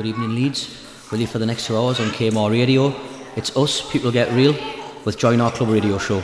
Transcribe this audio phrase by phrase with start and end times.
[0.00, 0.66] Good evening, Leeds.
[1.10, 2.94] With you for the next two hours on KMAH Radio.
[3.36, 4.56] It's us, People Get Real,
[5.04, 6.22] with Join Our Club Radio Show.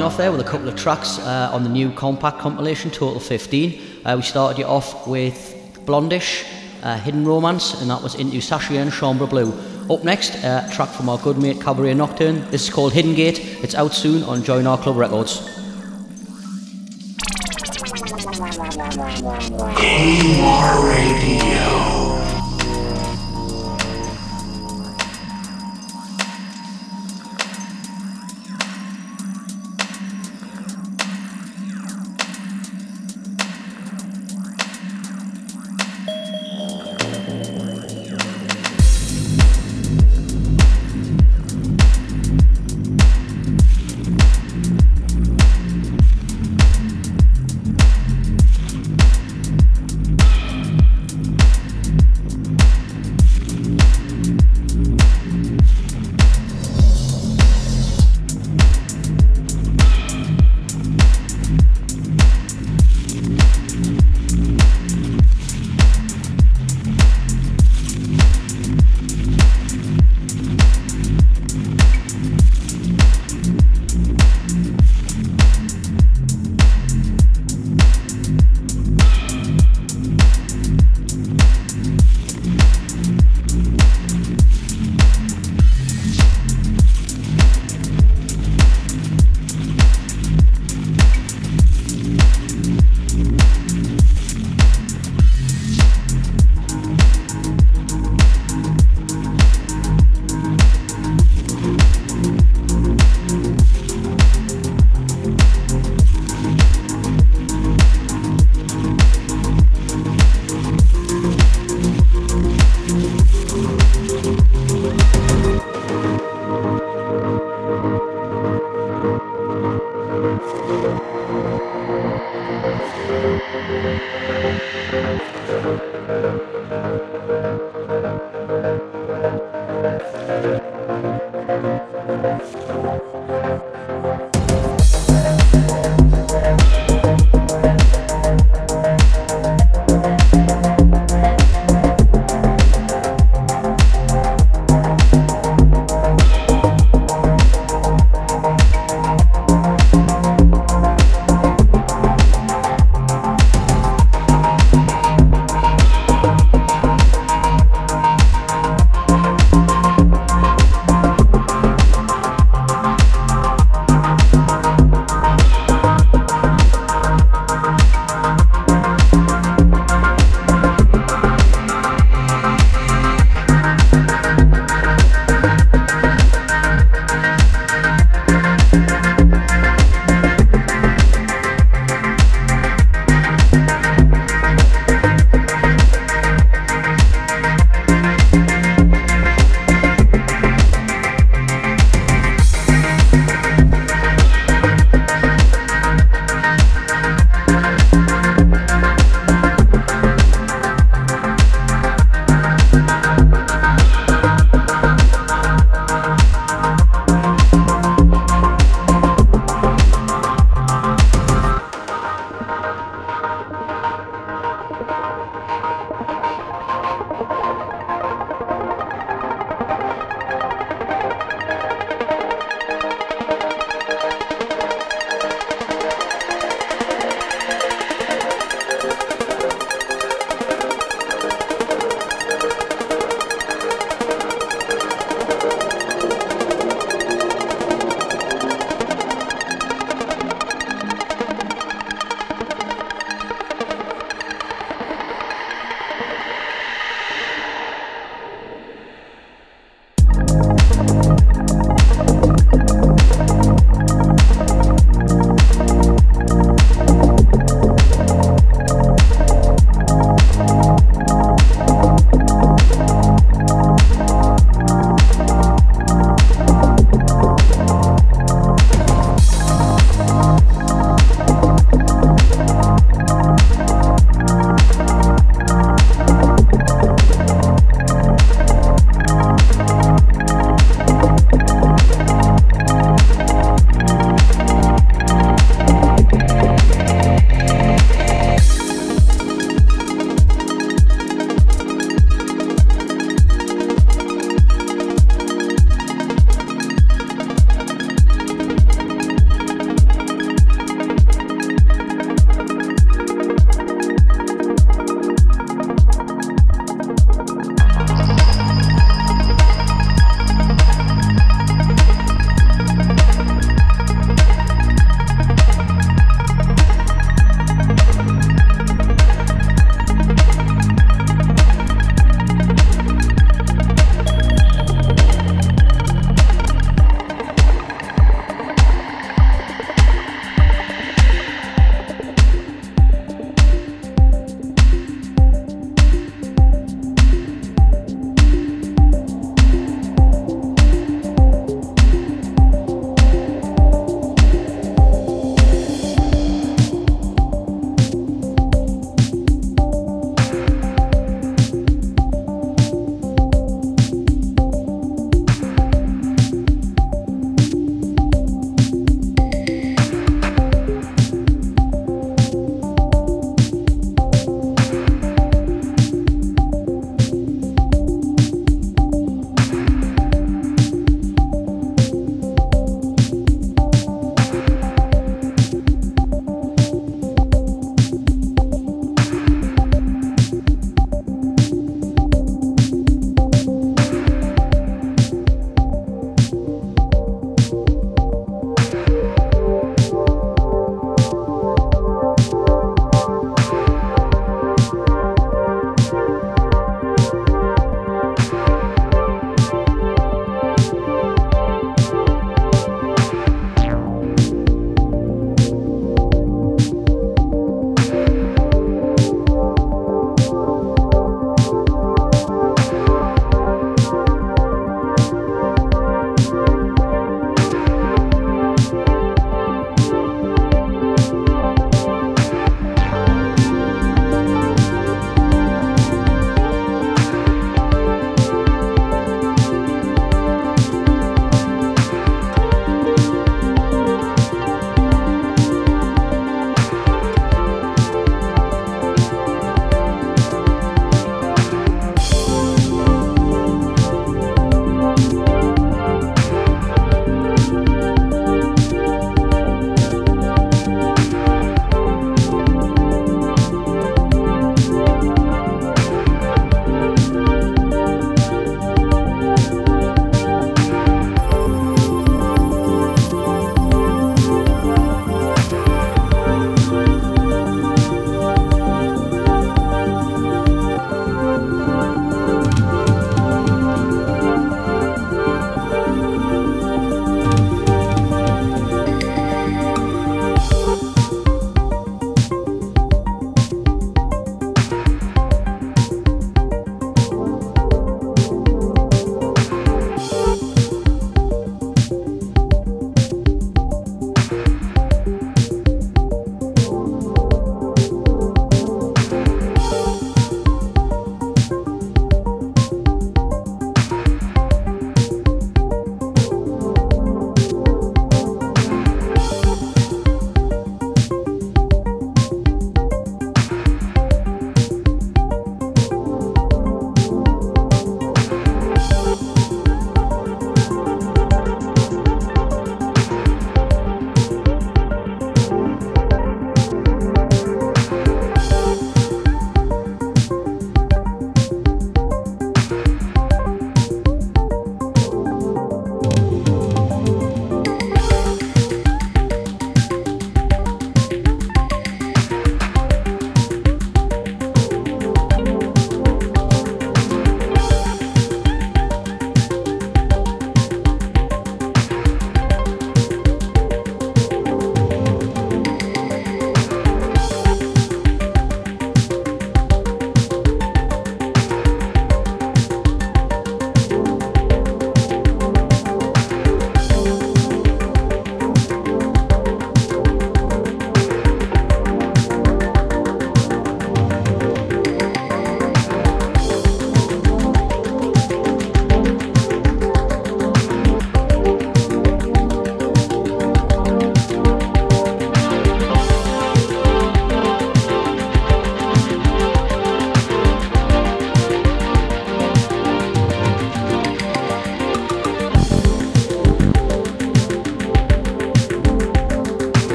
[0.00, 3.20] Starting off there with a couple of tracks uh, on the new compact compilation, Total
[3.20, 3.82] 15.
[4.02, 6.46] Uh, we started you off with Blond:ish,
[6.82, 9.52] uh, Hidden Romance, and that was Into Saschienne Chambre Bleue.
[9.90, 12.50] Up next, uh, a track from our good mate Cabaret Nocturne.
[12.50, 13.40] This is called Hidden Gate.
[13.62, 15.46] It's out soon on Join Our Club Records.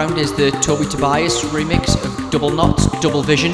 [0.00, 3.52] Background is the Toby Tobias remix of Double Knots, Double Vision.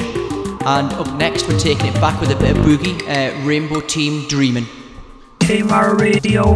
[0.65, 4.25] And up next, we're taking it back with a bit of boogie, uh, Rainbow Team
[4.29, 4.65] Dreamin'.
[5.41, 6.55] KMAH Radio.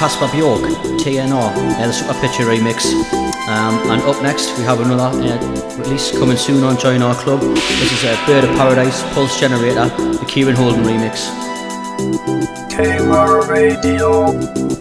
[0.00, 0.62] Kasper Bjorke,
[0.96, 2.90] TNR, uh, the Superpitcher remix.
[3.48, 7.42] Um, and up next, we have another uh, release coming soon on Join Our Club.
[7.42, 11.28] This is uh, Bird of Paradise, Pulse Generator, the Kieran Holden remix.
[12.70, 14.79] KMAH Radio.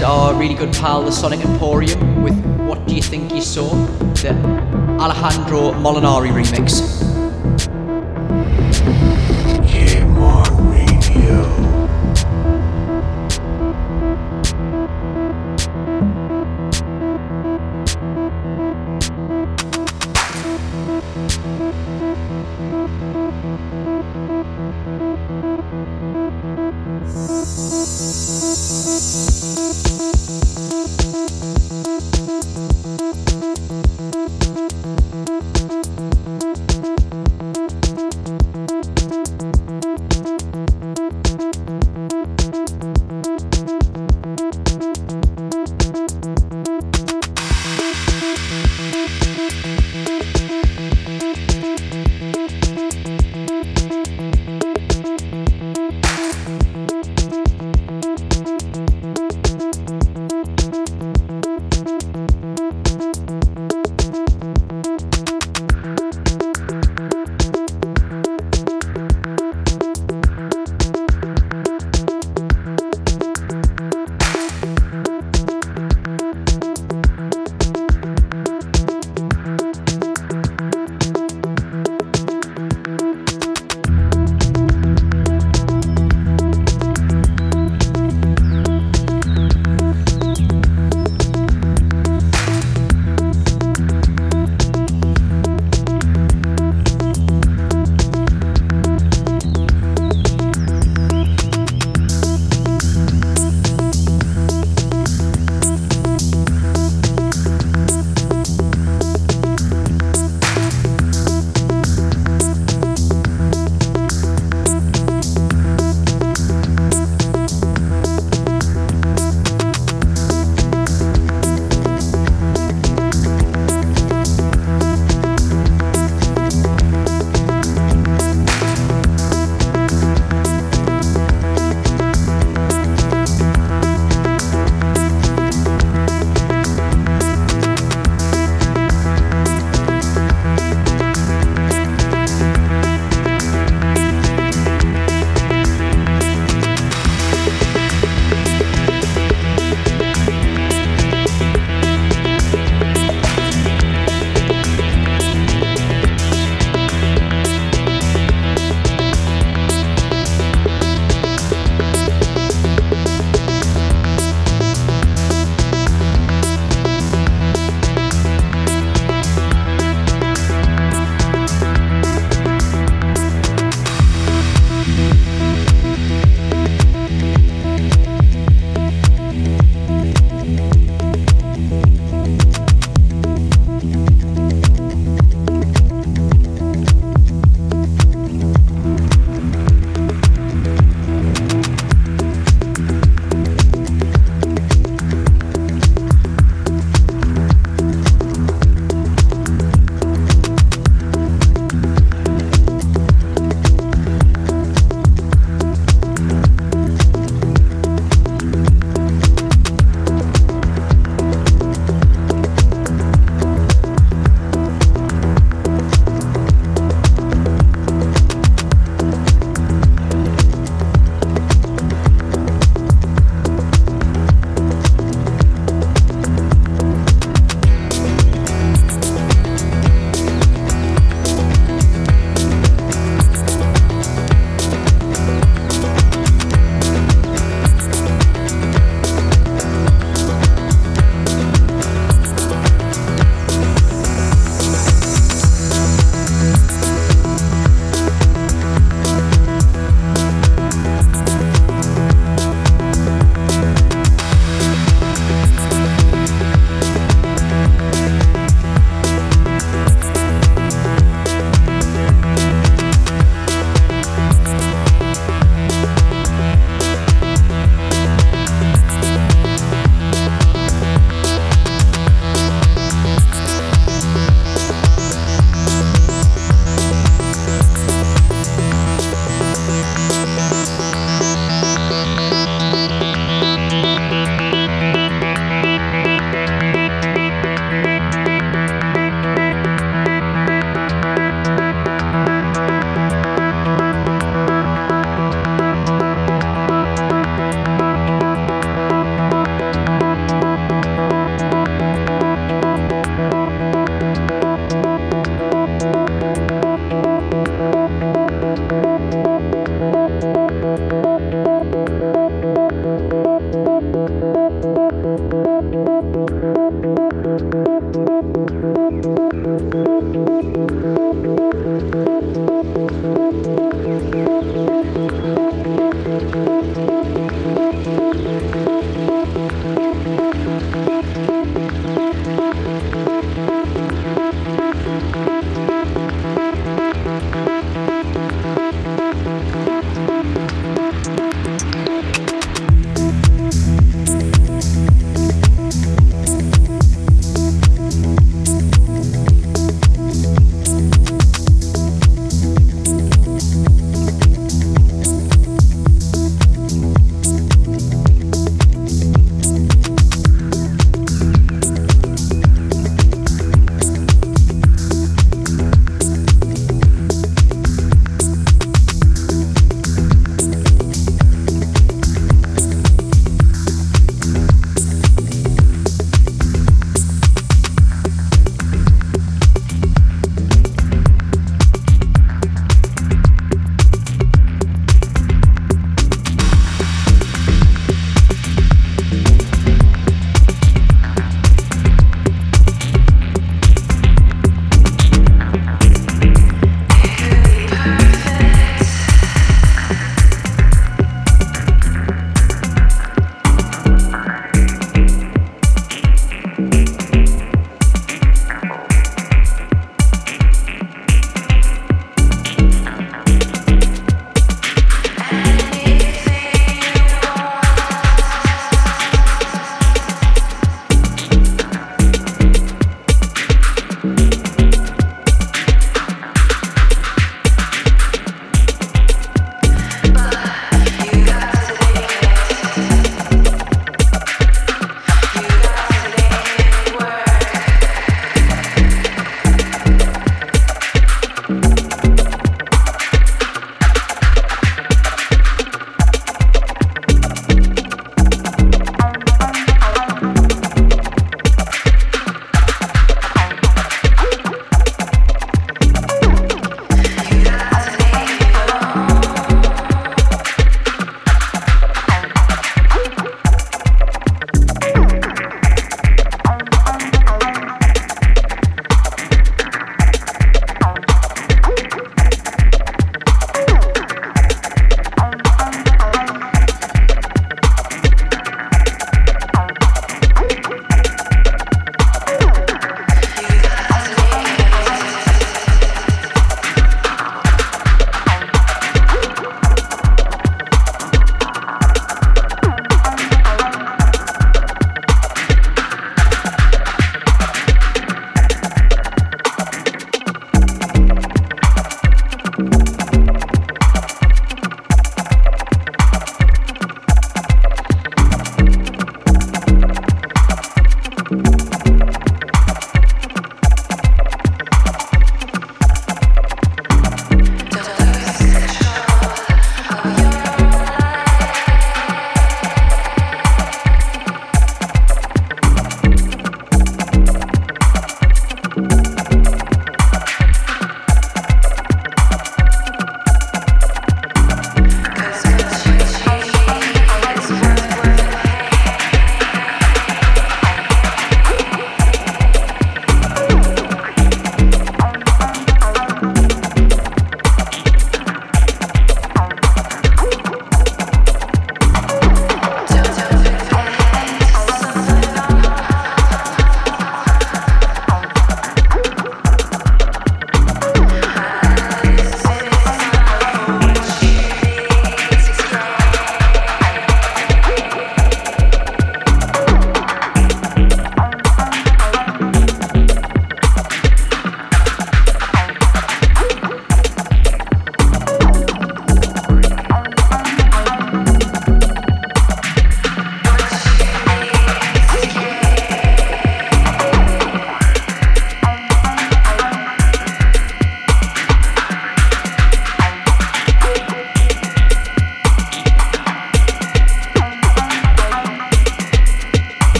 [0.00, 2.34] Is our really good pal, the Sonic Emporium, with
[2.66, 3.68] What Do You Think You Saw?
[4.22, 4.30] The
[4.98, 6.99] Alejandro Molinari remix.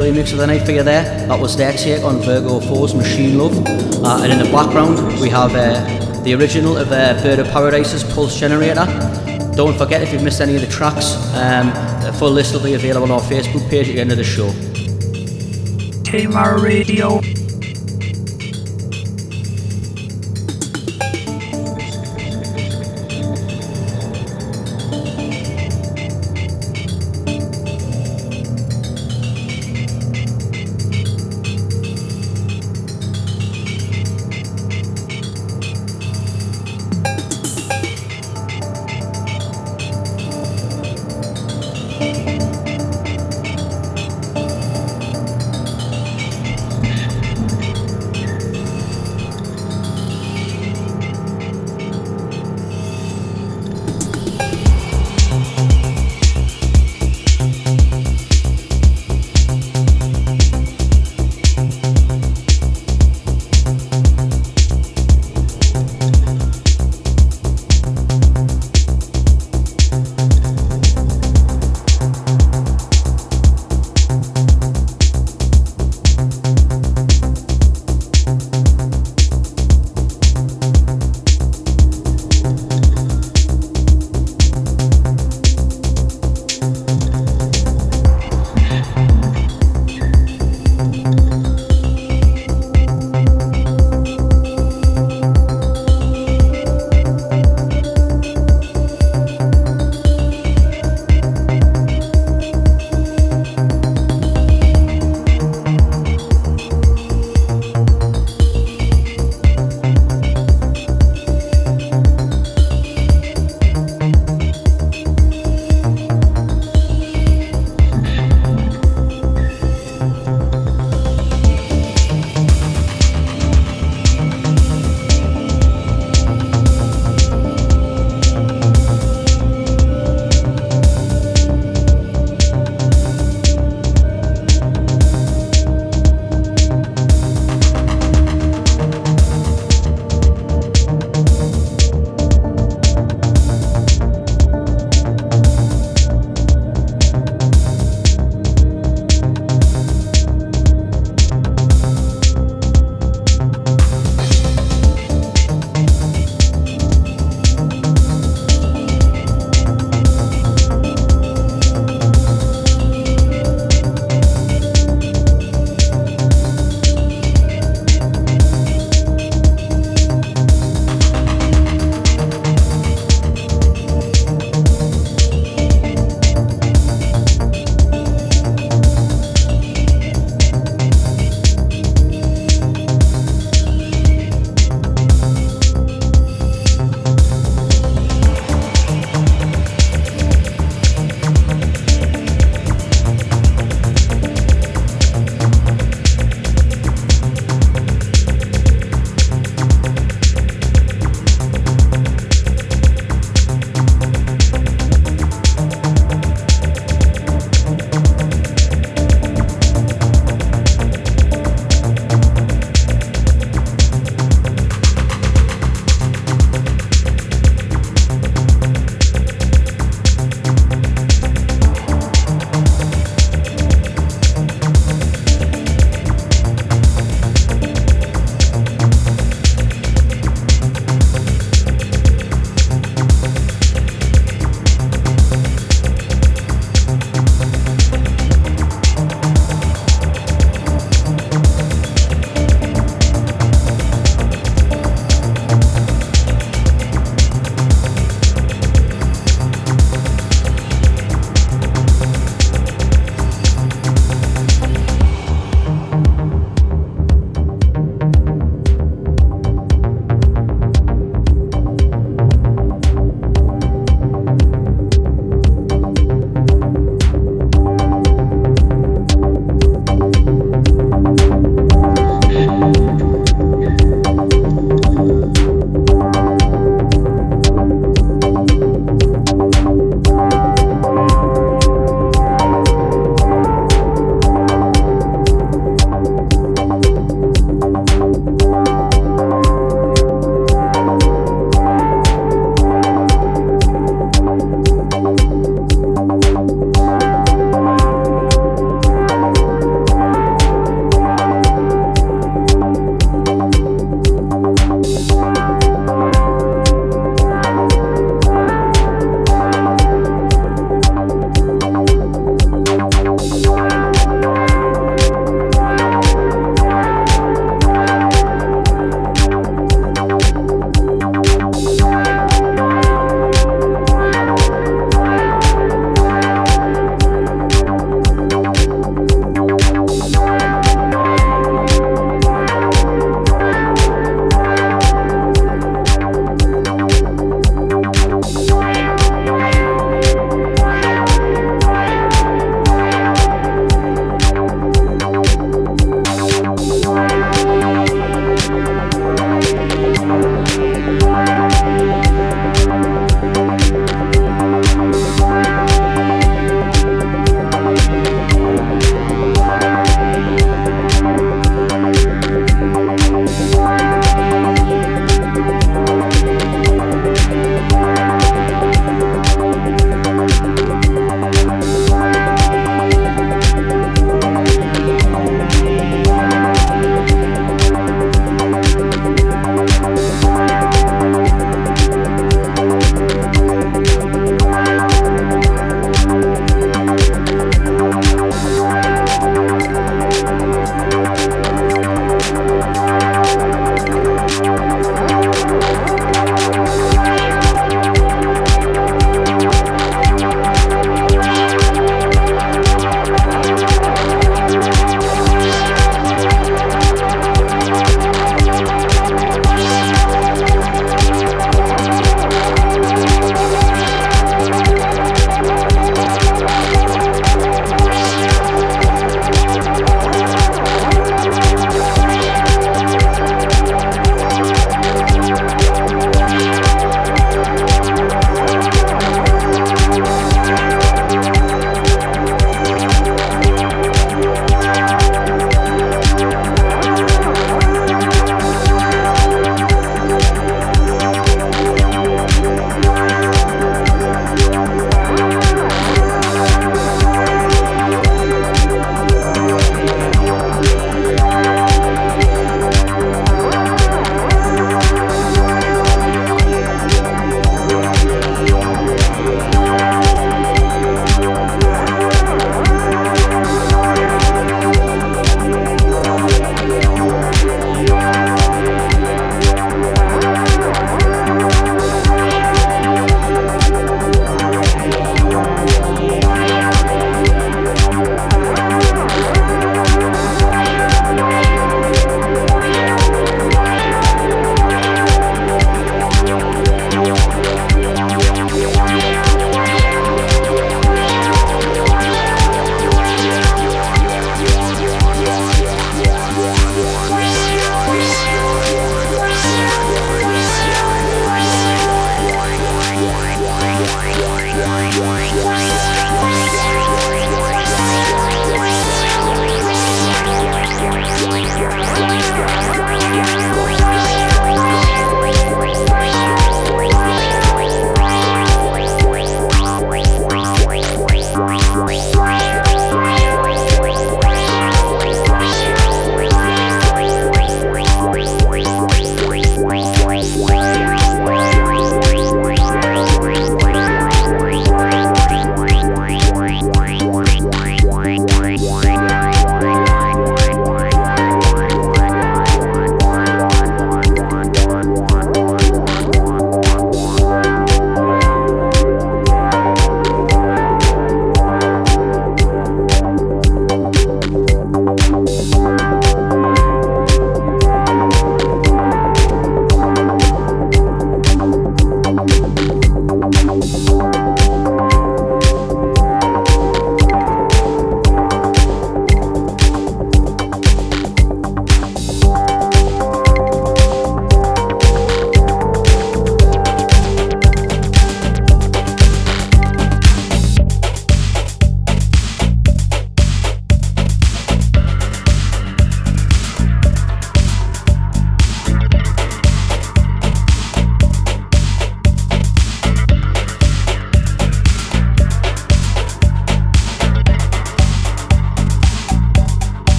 [0.00, 1.04] Remix of the night for you there.
[1.28, 3.52] That was their take on Virgo 4's Machine Love.
[4.02, 8.02] Uh, and in the background, we have uh, the original of uh, Bird of Paradise's
[8.02, 8.86] Pulse Generator.
[9.54, 11.68] Don't forget if you've missed any of the tracks, um,
[12.06, 14.24] a full list will be available on our Facebook page at the end of the
[14.24, 14.48] show.
[16.08, 17.39] KMAH Radio.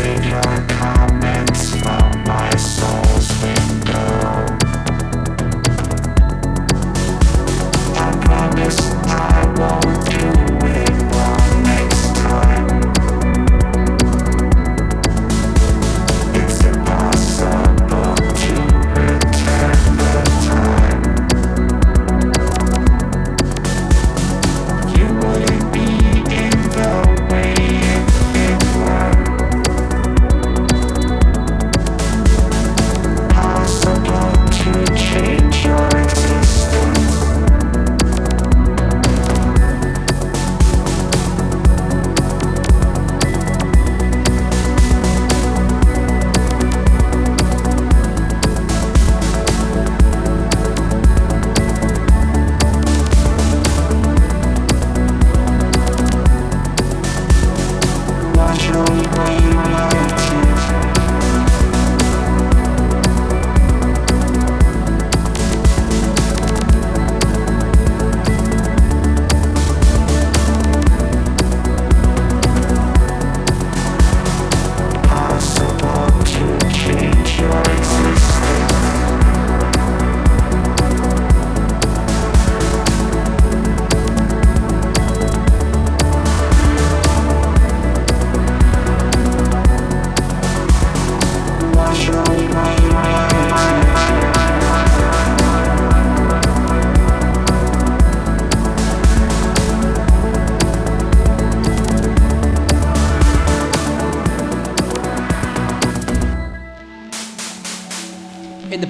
[0.00, 0.69] Savior.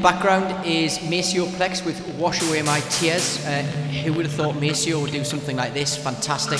[0.03, 3.45] Background is Maceo Plex with Wash Away My Tears.
[3.45, 3.63] Uh,
[4.03, 5.95] who would have thought Maceo would do something like this?
[5.95, 6.59] Fantastic.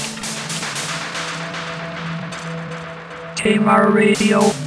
[3.37, 4.60] KMAH Radio.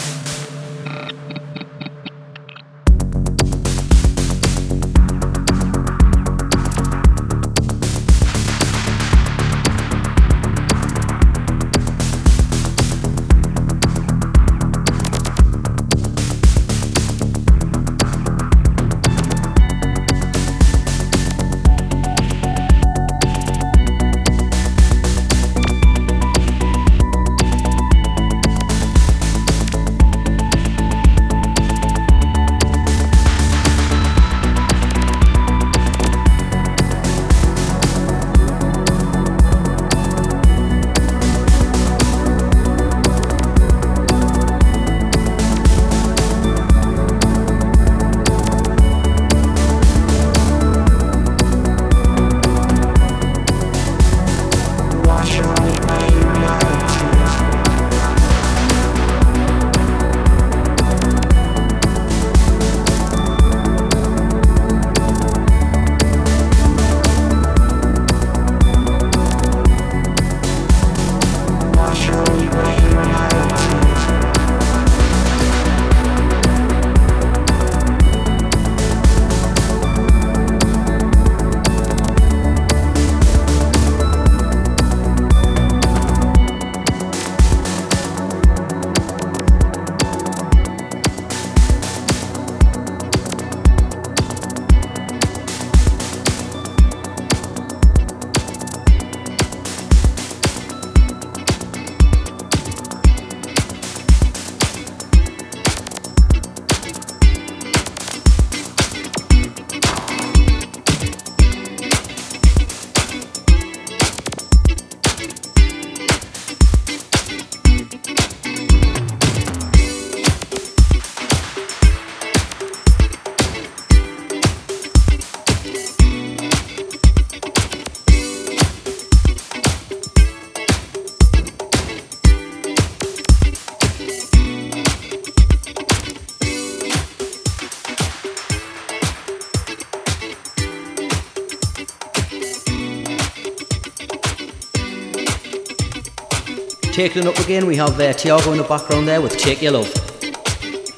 [146.94, 149.72] Taking it up again, we have uh, Tiago in the background there with Take Your
[149.72, 149.88] Love.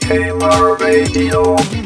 [0.02, 1.85] KMAH Radio.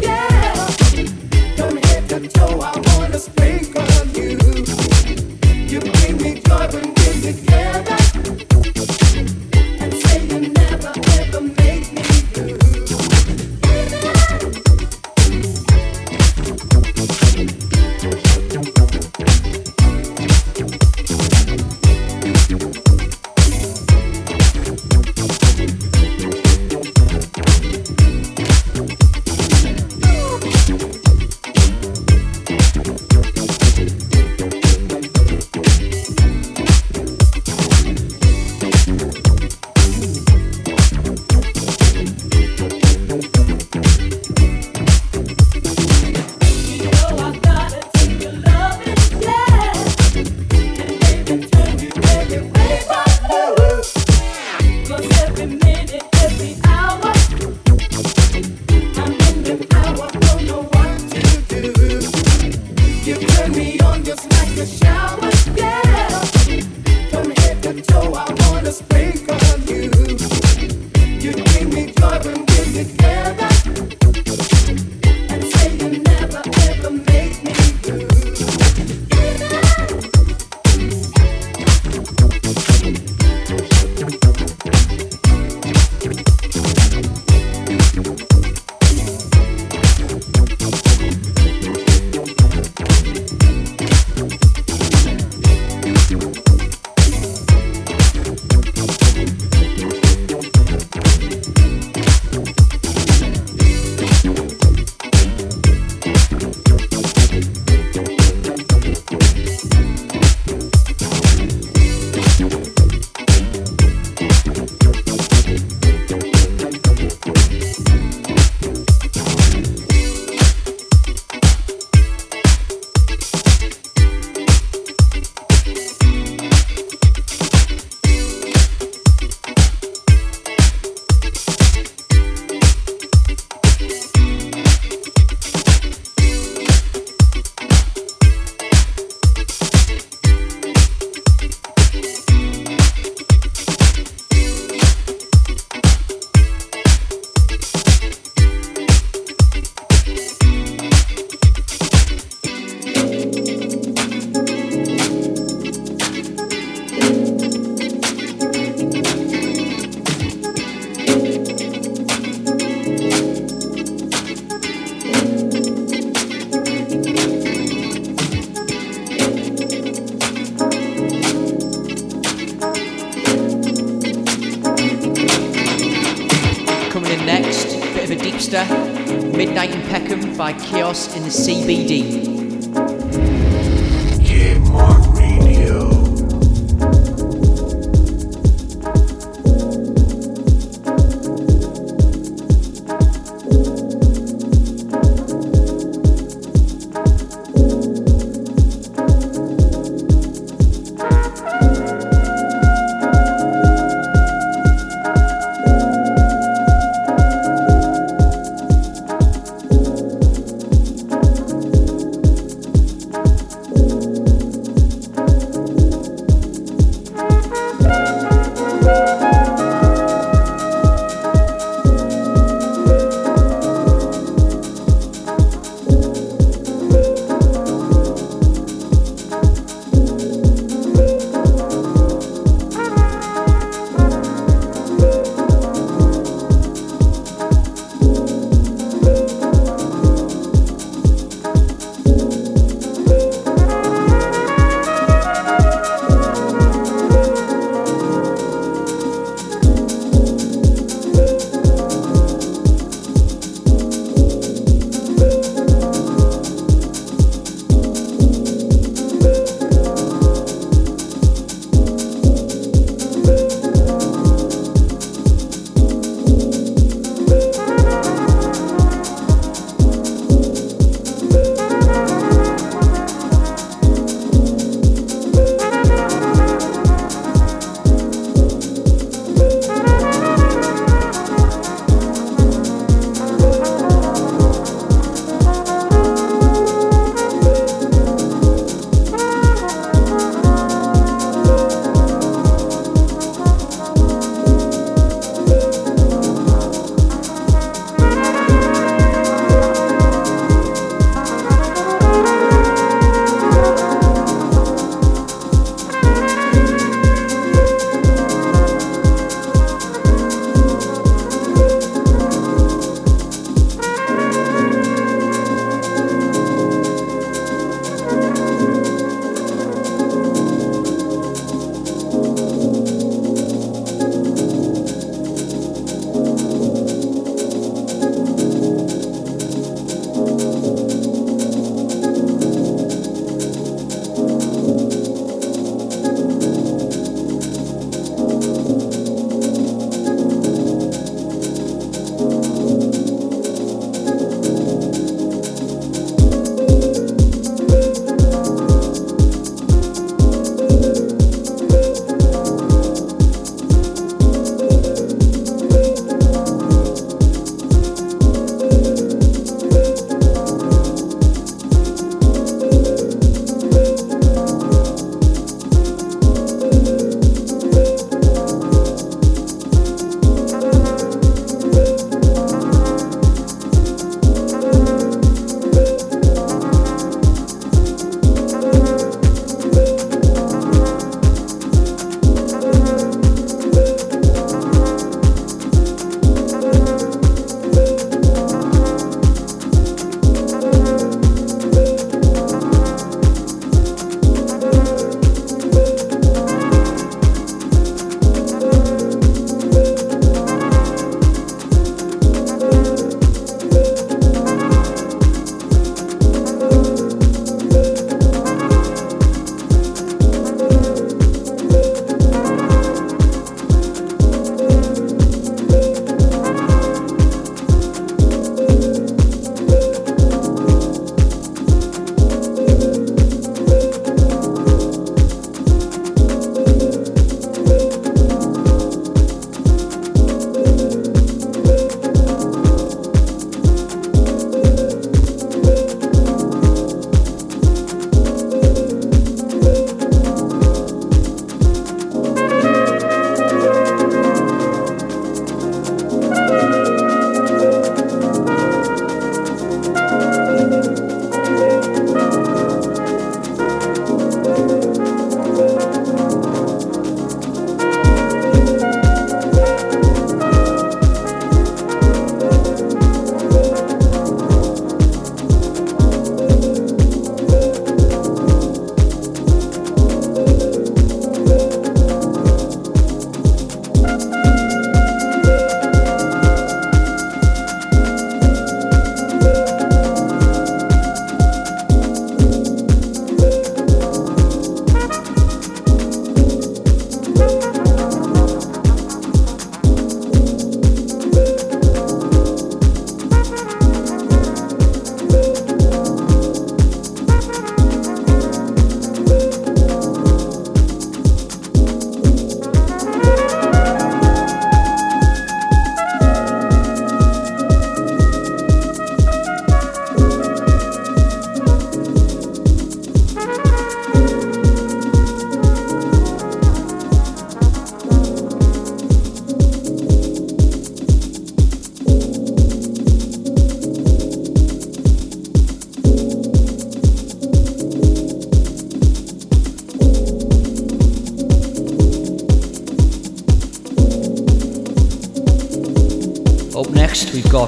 [0.00, 0.66] yeah,
[1.56, 2.91] from head to toe.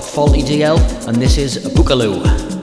[0.02, 2.53] Faulty DL, and this is Bookaloo.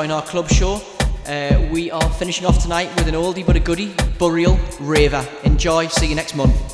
[0.00, 0.80] Join our club show.
[1.26, 5.22] Uh, we are finishing off tonight with an oldie but a goodie, Burial Raver.
[5.44, 6.69] Enjoy, see you next month.